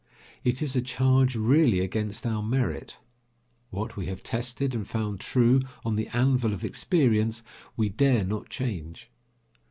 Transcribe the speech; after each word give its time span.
It 0.43 0.63
is 0.63 0.75
a 0.75 0.81
charge 0.81 1.35
really 1.35 1.79
against 1.79 2.25
our 2.25 2.41
merit. 2.41 2.97
What 3.69 3.95
we 3.95 4.07
have 4.07 4.23
tested 4.23 4.73
and 4.73 4.87
found 4.87 5.19
true 5.19 5.61
on 5.85 5.95
the 5.95 6.07
anvil 6.07 6.53
of 6.53 6.65
experience, 6.65 7.43
we 7.77 7.89
dare 7.89 8.23
not 8.23 8.49
change. 8.49 9.11